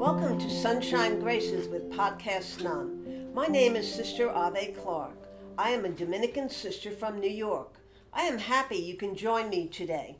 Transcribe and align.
Welcome 0.00 0.38
to 0.38 0.48
Sunshine 0.48 1.20
Graces 1.20 1.68
with 1.68 1.90
Podcast 1.90 2.64
None. 2.64 3.34
My 3.34 3.46
name 3.48 3.76
is 3.76 3.86
Sister 3.86 4.30
Ave 4.30 4.72
Clark. 4.72 5.12
I 5.58 5.72
am 5.72 5.84
a 5.84 5.90
Dominican 5.90 6.48
sister 6.48 6.90
from 6.90 7.20
New 7.20 7.28
York. 7.28 7.74
I 8.10 8.22
am 8.22 8.38
happy 8.38 8.76
you 8.76 8.96
can 8.96 9.14
join 9.14 9.50
me 9.50 9.68
today. 9.68 10.16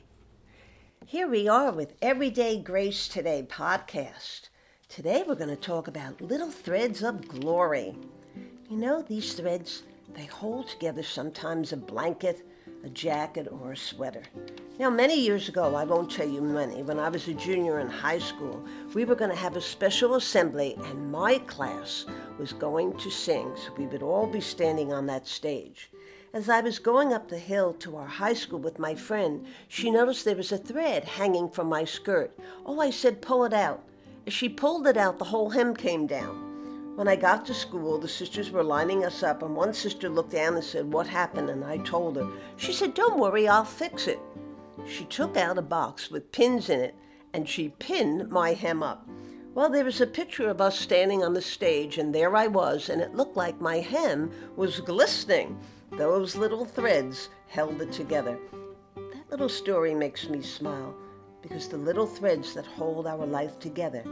Here 1.06 1.26
we 1.26 1.48
are 1.48 1.72
with 1.72 1.94
Everyday 2.02 2.58
Grace 2.58 3.08
Today 3.08 3.46
podcast. 3.48 4.50
Today 4.90 5.24
we're 5.26 5.34
going 5.34 5.48
to 5.48 5.56
talk 5.56 5.88
about 5.88 6.20
little 6.20 6.50
threads 6.50 7.02
of 7.02 7.26
glory. 7.26 7.96
You 8.68 8.76
know, 8.76 9.00
these 9.00 9.32
threads, 9.32 9.84
they 10.12 10.26
hold 10.26 10.68
together 10.68 11.02
sometimes 11.02 11.72
a 11.72 11.78
blanket, 11.78 12.46
a 12.84 12.88
jacket, 12.88 13.48
or 13.50 13.72
a 13.72 13.76
sweater. 13.76 14.22
Now, 14.78 14.90
many 14.90 15.20
years 15.20 15.48
ago, 15.48 15.74
I 15.74 15.84
won't 15.84 16.10
tell 16.10 16.28
you 16.28 16.40
many, 16.40 16.82
when 16.82 16.98
I 16.98 17.08
was 17.08 17.28
a 17.28 17.34
junior 17.34 17.80
in 17.80 17.88
high 17.88 18.18
school, 18.18 18.64
we 18.94 19.04
were 19.04 19.14
going 19.14 19.30
to 19.30 19.36
have 19.36 19.56
a 19.56 19.60
special 19.60 20.14
assembly, 20.14 20.76
and 20.84 21.12
my 21.12 21.38
class 21.38 22.06
was 22.38 22.52
going 22.52 22.96
to 22.98 23.10
sing, 23.10 23.52
so 23.56 23.72
we 23.76 23.86
would 23.86 24.02
all 24.02 24.26
be 24.26 24.40
standing 24.40 24.92
on 24.92 25.06
that 25.06 25.26
stage. 25.26 25.90
As 26.32 26.48
I 26.48 26.60
was 26.60 26.78
going 26.78 27.12
up 27.12 27.28
the 27.28 27.38
hill 27.38 27.74
to 27.80 27.96
our 27.96 28.06
high 28.06 28.34
school 28.34 28.60
with 28.60 28.78
my 28.78 28.94
friend, 28.94 29.46
she 29.68 29.90
noticed 29.90 30.24
there 30.24 30.36
was 30.36 30.52
a 30.52 30.58
thread 30.58 31.04
hanging 31.04 31.50
from 31.50 31.68
my 31.68 31.84
skirt. 31.84 32.38
Oh, 32.64 32.80
I 32.80 32.90
said, 32.90 33.20
pull 33.20 33.44
it 33.44 33.52
out. 33.52 33.82
As 34.26 34.32
she 34.32 34.48
pulled 34.48 34.86
it 34.86 34.96
out, 34.96 35.18
the 35.18 35.24
whole 35.24 35.50
hem 35.50 35.74
came 35.74 36.06
down. 36.06 36.49
When 37.00 37.08
I 37.08 37.16
got 37.16 37.46
to 37.46 37.54
school, 37.54 37.96
the 37.96 38.08
sisters 38.08 38.50
were 38.50 38.62
lining 38.62 39.06
us 39.06 39.22
up, 39.22 39.42
and 39.42 39.56
one 39.56 39.72
sister 39.72 40.10
looked 40.10 40.32
down 40.32 40.56
and 40.56 40.62
said, 40.62 40.92
What 40.92 41.06
happened? 41.06 41.48
And 41.48 41.64
I 41.64 41.78
told 41.78 42.16
her. 42.16 42.30
She 42.58 42.74
said, 42.74 42.92
Don't 42.92 43.18
worry, 43.18 43.48
I'll 43.48 43.64
fix 43.64 44.06
it. 44.06 44.18
She 44.86 45.06
took 45.06 45.34
out 45.34 45.56
a 45.56 45.62
box 45.62 46.10
with 46.10 46.30
pins 46.30 46.68
in 46.68 46.78
it 46.78 46.94
and 47.32 47.48
she 47.48 47.70
pinned 47.78 48.28
my 48.28 48.52
hem 48.52 48.82
up. 48.82 49.08
Well, 49.54 49.70
there 49.70 49.86
was 49.86 50.02
a 50.02 50.06
picture 50.06 50.50
of 50.50 50.60
us 50.60 50.78
standing 50.78 51.24
on 51.24 51.32
the 51.32 51.40
stage, 51.40 51.96
and 51.96 52.14
there 52.14 52.36
I 52.36 52.48
was, 52.48 52.90
and 52.90 53.00
it 53.00 53.14
looked 53.14 53.34
like 53.34 53.62
my 53.62 53.78
hem 53.78 54.30
was 54.54 54.80
glistening. 54.80 55.58
Those 55.92 56.36
little 56.36 56.66
threads 56.66 57.30
held 57.48 57.80
it 57.80 57.92
together. 57.92 58.38
That 58.94 59.30
little 59.30 59.48
story 59.48 59.94
makes 59.94 60.28
me 60.28 60.42
smile 60.42 60.94
because 61.40 61.66
the 61.66 61.78
little 61.78 62.06
threads 62.06 62.52
that 62.52 62.66
hold 62.66 63.06
our 63.06 63.24
life 63.24 63.58
together 63.58 64.04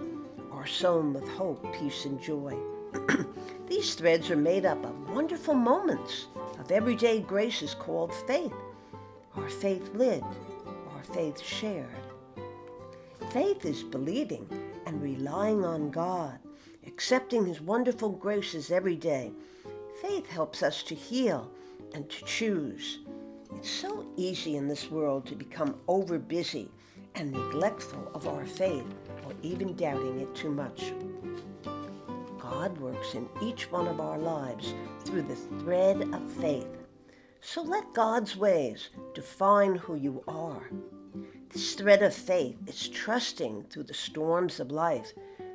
are 0.51 0.67
sewn 0.67 1.13
with 1.13 1.29
hope, 1.29 1.71
peace, 1.79 2.07
and 2.07 2.19
joy. 2.19 2.57
These 3.67 3.95
threads 3.95 4.31
are 4.31 4.37
made 4.37 4.65
up 4.65 4.85
of 4.85 5.11
wonderful 5.11 5.55
moments 5.55 6.27
of 6.59 6.71
everyday 6.71 7.21
graces 7.21 7.75
called 7.75 8.15
faith. 8.27 8.53
Our 9.37 9.49
faith 9.49 9.91
lived, 9.95 10.25
our 10.95 11.03
faith 11.15 11.41
shared. 11.41 11.87
Faith 13.31 13.65
is 13.65 13.83
believing 13.83 14.49
and 14.87 15.03
relying 15.03 15.65
on 15.65 15.91
God, 15.91 16.39
accepting 16.87 17.45
His 17.45 17.61
wonderful 17.61 18.11
graces 18.11 18.71
every 18.71 18.97
day. 18.97 19.33
Faith 20.01 20.27
helps 20.27 20.63
us 20.63 20.83
to 20.85 20.95
heal 20.95 21.51
and 21.95 22.09
to 22.09 22.25
choose. 22.25 23.01
It's 23.57 23.71
so 23.71 24.07
easy 24.17 24.57
in 24.57 24.69
this 24.69 24.91
world 24.91 25.27
to 25.27 25.35
become 25.35 25.77
over 25.89 26.19
busy 26.19 26.71
and 27.15 27.33
neglectful 27.33 28.11
of 28.15 28.29
our 28.29 28.47
faith 28.47 28.87
or 29.27 29.33
even 29.43 29.75
doubting 29.75 30.21
it 30.21 30.35
too 30.35 30.51
much. 30.51 30.93
God 32.59 32.77
works 32.79 33.15
in 33.15 33.29
each 33.41 33.71
one 33.71 33.87
of 33.87 34.01
our 34.01 34.19
lives 34.19 34.75
through 35.05 35.23
the 35.23 35.37
thread 35.61 36.03
of 36.13 36.33
faith. 36.41 36.67
So 37.41 37.63
let 37.63 37.95
God's 37.95 38.37
ways 38.37 38.89
define 39.15 39.77
who 39.77 39.95
you 39.95 40.25
are. 40.27 40.69
This 41.51 41.75
thread 41.75 42.03
of 42.03 42.13
faith 42.13 42.57
is 42.67 42.89
trusting 42.89 43.67
through 43.71 43.85
the 43.85 43.95
storms 43.95 44.59
of 44.59 44.73
life 44.73 45.13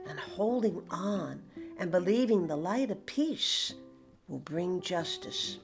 and 0.07 0.17
holding 0.17 0.81
on 0.89 1.41
and 1.77 1.91
believing 1.91 2.47
the 2.47 2.55
light 2.55 2.89
of 2.89 3.05
peace 3.05 3.73
will 4.29 4.39
bring 4.39 4.79
justice. 4.79 5.57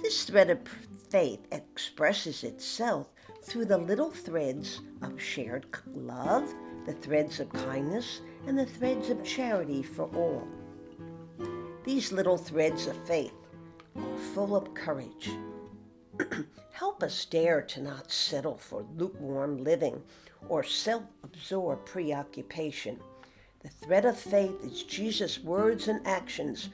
This 0.00 0.22
thread 0.22 0.48
of 0.48 0.60
faith 1.10 1.40
expresses 1.50 2.44
itself 2.44 3.08
through 3.42 3.64
the 3.64 3.78
little 3.78 4.12
threads 4.12 4.80
of 5.02 5.20
shared 5.20 5.66
love, 5.92 6.54
the 6.86 6.92
threads 6.92 7.40
of 7.40 7.52
kindness, 7.52 8.20
and 8.46 8.56
the 8.56 8.66
threads 8.66 9.10
of 9.10 9.24
charity 9.24 9.82
for 9.82 10.04
all. 10.14 10.46
These 11.84 12.12
little 12.12 12.38
threads 12.38 12.86
of 12.86 12.96
faith 13.06 13.34
are 13.96 14.18
full 14.34 14.54
of 14.54 14.72
courage 14.72 15.30
Help 16.72 17.02
us 17.02 17.24
dare 17.24 17.62
to 17.62 17.82
not 17.82 18.10
settle 18.12 18.56
for 18.56 18.84
lukewarm 18.96 19.64
living 19.64 20.02
or 20.48 20.62
self 20.62 21.02
absorbed 21.24 21.86
preoccupation. 21.86 23.00
The 23.62 23.68
thread 23.68 24.04
of 24.04 24.18
faith 24.18 24.54
is 24.64 24.82
Jesus' 24.84 25.40
words 25.40 25.88
and 25.88 26.06
actions 26.06 26.68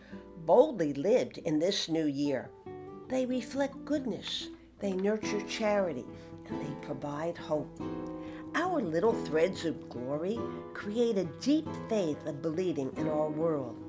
boldly 0.45 0.93
lived 0.93 1.39
in 1.39 1.59
this 1.59 1.89
new 1.89 2.07
year. 2.07 2.51
They 3.09 3.25
reflect 3.25 3.85
goodness, 3.85 4.49
they 4.79 4.93
nurture 4.93 5.43
charity, 5.47 6.05
and 6.49 6.61
they 6.61 6.87
provide 6.87 7.39
hope. 7.39 7.81
Our 8.55 8.81
little 8.83 9.15
threads 9.25 9.65
of 9.65 9.89
glory 9.89 10.39
create 10.75 11.17
a 11.17 11.25
deep 11.41 11.69
faith 11.89 12.27
of 12.27 12.43
believing 12.43 12.93
in 12.97 13.09
our 13.09 13.31
world. 13.31 13.88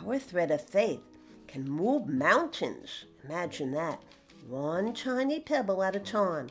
Our 0.00 0.18
thread 0.18 0.50
of 0.50 0.60
faith 0.60 1.02
can 1.46 1.68
move 1.68 2.08
mountains. 2.08 3.04
Imagine 3.24 3.72
that 3.72 4.02
one 4.48 4.92
tiny 4.92 5.40
pebble 5.40 5.82
at 5.82 5.96
a 5.96 6.00
time. 6.00 6.48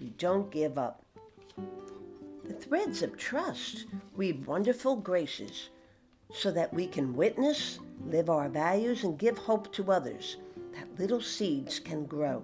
We 0.00 0.10
don't 0.10 0.50
give 0.50 0.76
up. 0.76 1.04
The 2.44 2.54
threads 2.54 3.02
of 3.02 3.16
trust 3.16 3.86
weave 4.16 4.46
wonderful 4.46 4.96
graces 4.96 5.70
so 6.32 6.50
that 6.50 6.72
we 6.74 6.86
can 6.86 7.14
witness, 7.14 7.78
live 8.06 8.28
our 8.28 8.48
values, 8.48 9.04
and 9.04 9.18
give 9.18 9.38
hope 9.38 9.72
to 9.72 9.92
others 9.92 10.36
that 10.72 10.98
little 10.98 11.20
seeds 11.20 11.78
can 11.78 12.04
grow. 12.04 12.42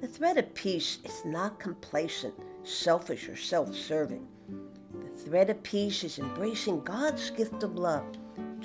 The 0.00 0.06
thread 0.06 0.38
of 0.38 0.54
peace 0.54 0.98
is 1.04 1.24
not 1.24 1.58
complacent, 1.58 2.34
selfish, 2.62 3.28
or 3.28 3.36
self 3.36 3.74
serving. 3.74 4.26
The 4.92 5.22
thread 5.22 5.50
of 5.50 5.62
peace 5.62 6.04
is 6.04 6.18
embracing 6.18 6.84
God's 6.84 7.30
gift 7.30 7.62
of 7.62 7.76
love 7.76 8.06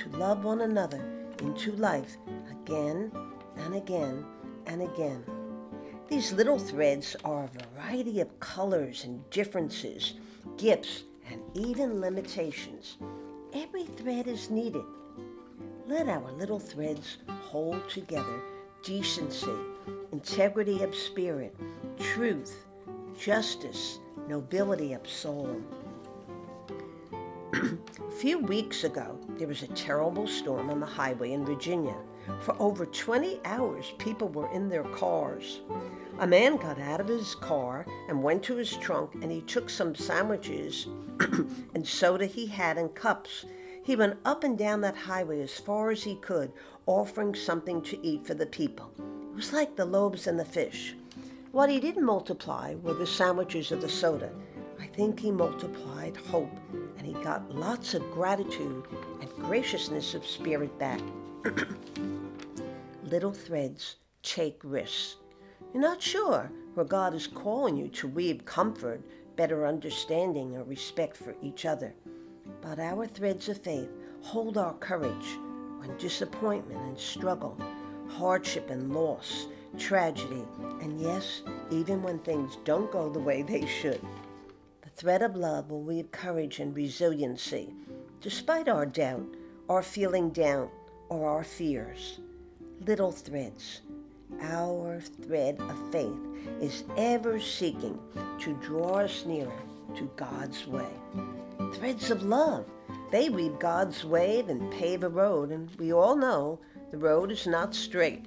to 0.01 0.17
love 0.17 0.43
one 0.43 0.61
another 0.61 1.03
in 1.39 1.47
into 1.47 1.71
life 1.73 2.17
again 2.49 3.11
and 3.57 3.75
again 3.75 4.25
and 4.65 4.81
again. 4.81 5.23
These 6.07 6.33
little 6.33 6.57
threads 6.57 7.15
are 7.23 7.43
a 7.43 7.75
variety 7.75 8.19
of 8.19 8.39
colors 8.39 9.03
and 9.03 9.27
differences, 9.29 10.15
gifts, 10.57 11.03
and 11.29 11.39
even 11.53 12.01
limitations. 12.01 12.97
Every 13.53 13.83
thread 13.83 14.27
is 14.27 14.49
needed. 14.49 14.83
Let 15.87 16.07
our 16.09 16.31
little 16.31 16.59
threads 16.59 17.17
hold 17.27 17.87
together 17.89 18.41
decency, 18.83 19.53
integrity 20.11 20.81
of 20.81 20.95
spirit, 20.95 21.55
truth, 21.99 22.65
justice, 23.19 23.99
nobility 24.27 24.93
of 24.93 25.07
soul. 25.07 25.61
A 27.53 28.11
few 28.11 28.39
weeks 28.39 28.83
ago, 28.83 29.19
there 29.37 29.47
was 29.47 29.63
a 29.63 29.67
terrible 29.67 30.27
storm 30.27 30.69
on 30.69 30.79
the 30.79 30.85
highway 30.85 31.33
in 31.33 31.45
Virginia. 31.45 31.95
For 32.41 32.55
over 32.59 32.85
20 32.85 33.41
hours, 33.45 33.93
people 33.97 34.29
were 34.29 34.51
in 34.51 34.69
their 34.69 34.83
cars. 34.83 35.61
A 36.19 36.27
man 36.27 36.57
got 36.57 36.79
out 36.79 37.01
of 37.01 37.07
his 37.07 37.35
car 37.35 37.85
and 38.07 38.23
went 38.23 38.43
to 38.43 38.55
his 38.55 38.77
trunk 38.77 39.15
and 39.15 39.31
he 39.31 39.41
took 39.41 39.69
some 39.69 39.95
sandwiches 39.95 40.87
and 41.73 41.85
soda 41.85 42.25
he 42.25 42.45
had 42.45 42.77
in 42.77 42.89
cups. 42.89 43.45
He 43.83 43.95
went 43.95 44.19
up 44.23 44.43
and 44.43 44.57
down 44.57 44.81
that 44.81 44.95
highway 44.95 45.41
as 45.41 45.57
far 45.57 45.89
as 45.89 46.03
he 46.03 46.15
could, 46.15 46.51
offering 46.85 47.33
something 47.33 47.81
to 47.83 48.05
eat 48.05 48.25
for 48.25 48.33
the 48.33 48.45
people. 48.45 48.91
It 48.99 49.35
was 49.35 49.51
like 49.51 49.75
the 49.75 49.85
loaves 49.85 50.27
and 50.27 50.39
the 50.39 50.45
fish. 50.45 50.95
What 51.51 51.69
he 51.69 51.79
didn't 51.79 52.05
multiply 52.05 52.75
were 52.75 52.93
the 52.93 53.07
sandwiches 53.07 53.71
or 53.71 53.77
the 53.77 53.89
soda. 53.89 54.31
Think 54.93 55.19
he 55.21 55.31
multiplied 55.31 56.17
hope 56.17 56.57
and 56.97 57.07
he 57.07 57.13
got 57.23 57.53
lots 57.53 57.93
of 57.93 58.11
gratitude 58.11 58.85
and 59.21 59.29
graciousness 59.35 60.13
of 60.13 60.25
spirit 60.25 60.77
back. 60.77 60.99
Little 63.03 63.33
threads 63.33 63.95
take 64.21 64.59
risks. 64.63 65.15
You're 65.73 65.81
not 65.81 66.01
sure 66.01 66.51
where 66.73 66.85
God 66.85 67.13
is 67.13 67.27
calling 67.27 67.77
you 67.77 67.87
to 67.89 68.07
weave 68.07 68.43
comfort, 68.45 69.01
better 69.37 69.65
understanding, 69.65 70.55
or 70.57 70.63
respect 70.63 71.15
for 71.15 71.35
each 71.41 71.65
other. 71.65 71.93
But 72.61 72.79
our 72.79 73.07
threads 73.07 73.47
of 73.49 73.61
faith 73.61 73.89
hold 74.21 74.57
our 74.57 74.73
courage 74.75 75.37
when 75.79 75.97
disappointment 75.97 76.81
and 76.81 76.97
struggle, 76.97 77.57
hardship 78.09 78.69
and 78.69 78.93
loss, 78.93 79.47
tragedy, 79.77 80.45
and 80.81 80.99
yes, 80.99 81.41
even 81.71 82.03
when 82.03 82.19
things 82.19 82.57
don't 82.65 82.91
go 82.91 83.09
the 83.09 83.19
way 83.19 83.41
they 83.41 83.65
should. 83.65 84.01
Thread 84.95 85.21
of 85.21 85.35
love 85.35 85.71
will 85.71 85.81
weave 85.81 86.11
courage 86.11 86.59
and 86.59 86.75
resiliency, 86.75 87.73
despite 88.21 88.67
our 88.67 88.85
doubt, 88.85 89.25
our 89.69 89.81
feeling 89.81 90.29
down, 90.29 90.69
or 91.09 91.27
our 91.27 91.43
fears. 91.43 92.19
Little 92.85 93.11
threads. 93.11 93.81
Our 94.41 94.99
thread 95.01 95.59
of 95.59 95.91
faith 95.91 96.19
is 96.61 96.83
ever 96.97 97.39
seeking 97.39 97.99
to 98.39 98.53
draw 98.61 98.99
us 98.99 99.25
nearer 99.25 99.61
to 99.95 100.09
God's 100.15 100.67
way. 100.67 100.91
Threads 101.73 102.11
of 102.11 102.23
love. 102.23 102.65
They 103.11 103.29
weave 103.29 103.59
God's 103.59 104.05
way 104.05 104.43
and 104.47 104.71
pave 104.71 105.03
a 105.03 105.09
road, 105.09 105.51
and 105.51 105.69
we 105.77 105.91
all 105.91 106.15
know 106.15 106.59
the 106.91 106.97
road 106.97 107.31
is 107.31 107.45
not 107.45 107.75
straight. 107.75 108.25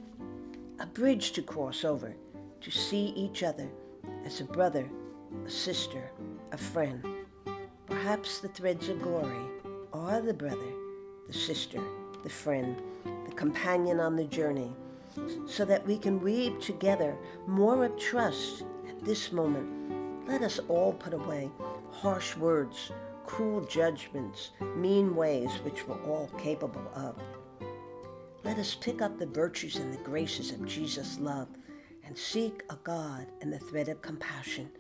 A 0.79 0.87
bridge 0.87 1.33
to 1.33 1.43
cross 1.43 1.85
over, 1.85 2.15
to 2.61 2.71
see 2.71 3.07
each 3.17 3.43
other 3.43 3.69
as 4.25 4.41
a 4.41 4.45
brother, 4.45 4.89
a 5.47 5.51
sister, 5.51 6.11
a 6.55 6.57
friend. 6.57 7.05
Perhaps 7.89 8.39
the 8.39 8.47
threads 8.47 8.89
of 8.89 9.03
glory 9.03 9.45
are 9.93 10.21
the 10.21 10.33
brother, 10.33 10.73
the 11.27 11.33
sister, 11.33 11.81
the 12.23 12.29
friend, 12.29 12.81
the 13.27 13.35
companion 13.35 13.99
on 13.99 14.15
the 14.15 14.23
journey, 14.23 14.71
so 15.49 15.65
that 15.65 15.85
we 15.85 15.99
can 15.99 16.21
weave 16.21 16.61
together 16.61 17.17
more 17.49 17.85
of 17.85 17.99
trust 17.99 18.63
at 18.89 19.05
this 19.05 19.33
moment. 19.33 20.29
Let 20.29 20.43
us 20.43 20.61
all 20.69 20.93
put 20.93 21.13
away 21.13 21.51
harsh 21.91 22.37
words, 22.37 22.93
cruel 23.27 23.65
judgments, 23.65 24.53
mean 24.77 25.17
ways 25.17 25.51
which 25.65 25.89
we're 25.89 26.05
all 26.05 26.31
capable 26.39 26.89
of. 26.95 27.17
Let 28.45 28.59
us 28.59 28.77
pick 28.77 29.03
up 29.03 29.19
the 29.19 29.27
virtues 29.27 29.75
and 29.75 29.93
the 29.93 30.05
graces 30.05 30.53
of 30.53 30.65
Jesus' 30.67 31.19
love 31.19 31.49
and 32.05 32.17
seek 32.17 32.63
a 32.71 32.77
God 32.85 33.27
in 33.41 33.51
the 33.51 33.59
thread 33.59 33.89
of 33.89 34.03
compassion, 34.03 34.71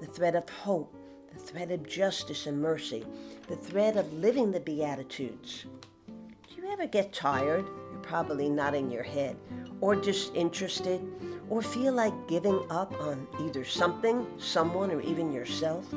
the 0.00 0.06
thread 0.06 0.34
of 0.34 0.48
hope, 0.48 0.94
the 1.38 1.52
thread 1.52 1.70
of 1.70 1.88
justice 1.88 2.46
and 2.46 2.60
mercy, 2.60 3.04
the 3.46 3.56
thread 3.56 3.96
of 3.96 4.12
living 4.12 4.50
the 4.50 4.60
Beatitudes. 4.60 5.66
Do 6.06 6.54
you 6.56 6.68
ever 6.70 6.86
get 6.86 7.12
tired? 7.12 7.64
You're 7.64 8.00
probably 8.00 8.48
nodding 8.48 8.90
your 8.90 9.04
head, 9.04 9.36
or 9.80 9.94
disinterested, 9.94 11.00
or 11.48 11.62
feel 11.62 11.92
like 11.92 12.28
giving 12.28 12.60
up 12.70 12.92
on 13.00 13.26
either 13.40 13.64
something, 13.64 14.26
someone, 14.38 14.90
or 14.90 15.00
even 15.00 15.32
yourself? 15.32 15.92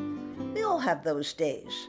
We 0.54 0.64
all 0.64 0.80
have 0.80 1.04
those 1.04 1.34
days. 1.34 1.88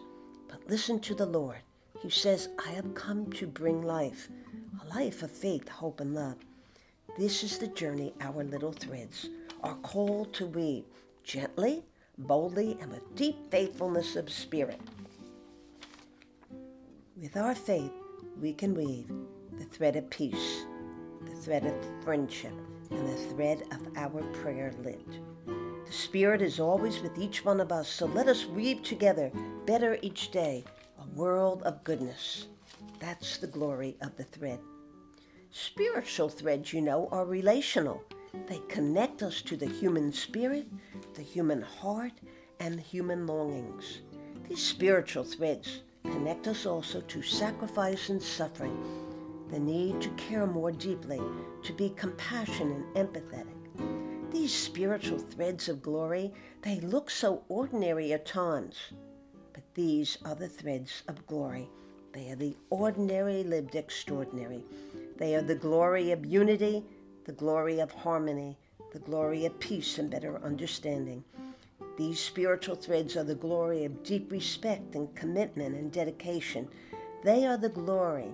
But 0.49 0.67
listen 0.69 0.99
to 1.01 1.15
the 1.15 1.27
Lord. 1.27 1.59
He 2.01 2.11
says, 2.11 2.49
I 2.65 2.71
have 2.71 2.95
come 2.95 3.31
to 3.33 3.47
bring 3.47 3.83
life, 3.83 4.29
a 4.81 4.99
life 4.99 5.23
of 5.23 5.31
faith, 5.31 5.69
hope, 5.69 6.01
and 6.01 6.15
love. 6.15 6.37
This 7.19 7.45
is 7.45 7.59
the 7.59 7.69
journey 7.69 8.15
our 8.23 8.43
little 8.43 8.73
threads 8.73 9.29
are 9.63 9.77
called 9.77 10.33
to 10.35 10.47
weave 10.47 10.85
gently, 11.23 11.85
boldly, 12.27 12.79
and 12.81 12.91
with 12.91 13.15
deep 13.15 13.37
faithfulness 13.51 14.17
of 14.17 14.31
spirit. 14.31 14.81
With 17.17 17.37
our 17.37 17.55
faith, 17.55 17.93
we 18.41 18.53
can 18.53 18.75
weave 18.75 19.11
the 19.59 19.65
thread 19.65 19.97
of 19.97 20.11
peace, 20.11 20.65
the 21.25 21.37
thread 21.37 21.65
of 21.67 22.05
friendship, 22.05 22.55
and 22.91 23.07
the 23.07 23.35
thread 23.35 23.63
of 23.71 23.97
our 23.97 24.23
prayer 24.33 24.73
lit. 24.83 25.07
The 25.47 25.93
Spirit 25.93 26.41
is 26.41 26.59
always 26.59 27.01
with 27.01 27.19
each 27.19 27.45
one 27.45 27.61
of 27.61 27.71
us, 27.71 27.89
so 27.89 28.07
let 28.07 28.27
us 28.27 28.47
weave 28.47 28.83
together 28.83 29.31
better 29.67 29.99
each 30.01 30.31
day 30.31 30.65
a 30.99 31.07
world 31.15 31.63
of 31.65 31.85
goodness. 31.85 32.47
That's 32.99 33.37
the 33.37 33.47
glory 33.47 33.97
of 34.01 34.17
the 34.17 34.25
thread. 34.25 34.59
Spiritual 35.51 36.31
threads, 36.31 36.73
you 36.73 36.81
know, 36.81 37.09
are 37.13 37.27
relational. 37.27 38.03
They 38.47 38.61
connect 38.69 39.23
us 39.23 39.43
to 39.43 39.57
the 39.57 39.67
human 39.67 40.13
spirit, 40.13 40.67
the 41.15 41.23
human 41.23 41.63
heart, 41.63 42.13
and 42.61 42.81
human 42.81 43.27
longings. 43.27 44.03
These 44.49 44.63
spiritual 44.63 45.25
threads 45.25 45.83
connect 46.05 46.47
us 46.47 46.67
also 46.67 47.01
to 47.01 47.23
sacrifice 47.23 48.09
and 48.09 48.23
suffering, 48.23 48.77
the 49.51 49.59
need 49.59 50.01
to 50.01 50.11
care 50.11 50.47
more 50.47 50.73
deeply, 50.73 51.21
to 51.65 51.73
be 51.73 51.91
compassionate 51.91 52.85
and 52.95 53.09
empathetic. 53.09 54.33
These 54.33 54.55
spiritual 54.55 55.19
threads 55.19 55.69
of 55.69 55.83
glory, 55.83 56.33
they 56.63 56.81
look 56.81 57.11
so 57.11 57.43
ordinary 57.49 58.13
at 58.13 58.25
times, 58.25 58.77
but 59.53 59.63
these 59.75 60.19
are 60.25 60.35
the 60.35 60.49
threads 60.49 61.03
of 61.09 61.27
glory. 61.27 61.69
They 62.13 62.31
are 62.31 62.37
the 62.37 62.57
ordinary 62.71 63.43
lived 63.43 63.75
extraordinary. 63.75 64.65
They 65.17 65.35
are 65.35 65.43
the 65.43 65.55
glory 65.55 66.13
of 66.13 66.27
unity, 66.27 66.85
the 67.25 67.33
glory 67.33 67.81
of 67.81 67.91
harmony, 67.93 68.59
the 68.93 68.99
glory 68.99 69.47
of 69.47 69.59
peace 69.59 69.99
and 69.99 70.11
better 70.11 70.39
understanding. 70.45 71.25
These 71.97 72.21
spiritual 72.21 72.77
threads 72.77 73.17
are 73.17 73.25
the 73.25 73.35
glory 73.35 73.85
of 73.87 74.03
deep 74.03 74.31
respect 74.31 74.95
and 74.95 75.15
commitment 75.15 75.75
and 75.75 75.91
dedication. 75.91 76.69
They 77.25 77.47
are 77.47 77.57
the 77.57 77.71
glory 77.71 78.31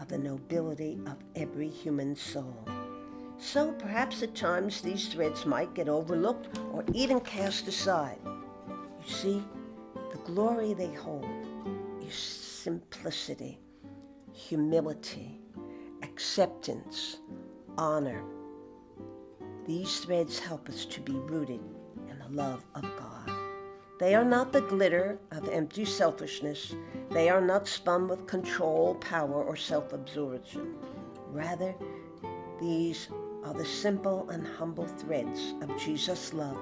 of 0.00 0.08
the 0.08 0.18
nobility 0.18 0.98
of 1.06 1.18
every 1.36 1.68
human 1.68 2.16
soul. 2.16 2.66
So 3.38 3.72
perhaps 3.72 4.24
at 4.24 4.34
times 4.34 4.80
these 4.80 5.06
threads 5.06 5.46
might 5.46 5.74
get 5.74 5.88
overlooked 5.88 6.58
or 6.72 6.84
even 6.92 7.20
cast 7.20 7.68
aside. 7.68 8.18
You 8.26 9.14
see, 9.14 9.44
the 10.10 10.18
glory 10.18 10.74
they 10.74 10.92
hold 10.94 11.28
is 12.04 12.14
simplicity, 12.14 13.60
humility, 14.32 15.40
acceptance, 16.02 17.18
honor. 17.78 18.24
These 19.66 20.00
threads 20.00 20.38
help 20.38 20.68
us 20.68 20.84
to 20.84 21.00
be 21.00 21.14
rooted 21.14 21.60
in 22.10 22.18
the 22.18 22.36
love 22.36 22.62
of 22.74 22.82
God. 22.82 23.30
They 23.98 24.14
are 24.14 24.24
not 24.24 24.52
the 24.52 24.60
glitter 24.60 25.18
of 25.30 25.48
empty 25.48 25.86
selfishness. 25.86 26.74
They 27.10 27.30
are 27.30 27.40
not 27.40 27.66
spun 27.66 28.06
with 28.06 28.26
control, 28.26 28.96
power, 28.96 29.42
or 29.42 29.56
self 29.56 29.94
absorption. 29.94 30.74
Rather, 31.30 31.74
these 32.60 33.08
are 33.42 33.54
the 33.54 33.64
simple 33.64 34.28
and 34.28 34.46
humble 34.46 34.86
threads 34.86 35.54
of 35.62 35.80
Jesus' 35.80 36.34
love, 36.34 36.58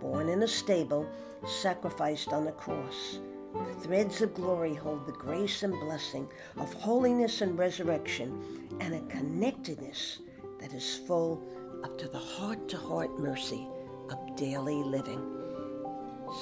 born 0.00 0.28
in 0.28 0.44
a 0.44 0.48
stable, 0.48 1.08
sacrificed 1.44 2.28
on 2.28 2.46
a 2.46 2.52
cross. 2.52 3.18
The 3.52 3.80
threads 3.80 4.22
of 4.22 4.34
glory 4.34 4.74
hold 4.74 5.06
the 5.06 5.12
grace 5.12 5.64
and 5.64 5.72
blessing 5.80 6.28
of 6.56 6.72
holiness 6.74 7.40
and 7.40 7.58
resurrection 7.58 8.68
and 8.78 8.94
a 8.94 9.00
connectedness 9.12 10.20
that 10.60 10.72
is 10.72 10.98
full 11.06 11.42
up 11.84 11.96
to 11.98 12.08
the 12.08 12.18
heart 12.18 12.68
to 12.68 12.76
heart 12.76 13.18
mercy 13.18 13.68
of 14.10 14.18
daily 14.36 14.82
living. 14.82 15.20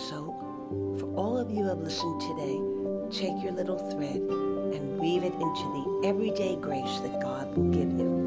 So, 0.09 0.35
for 0.99 1.07
all 1.15 1.39
of 1.39 1.51
you 1.51 1.63
who 1.63 1.69
have 1.69 1.79
listened 1.79 2.21
today, 2.21 2.61
take 3.11 3.43
your 3.43 3.53
little 3.53 3.79
thread 3.91 4.17
and 4.17 4.99
weave 4.99 5.23
it 5.23 5.35
into 5.35 5.43
the 5.43 6.09
everyday 6.09 6.57
grace 6.57 6.99
that 7.01 7.21
God 7.21 7.57
will 7.57 7.71
give 7.71 7.93
you. 7.93 8.26